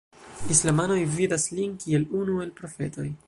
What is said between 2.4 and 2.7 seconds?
el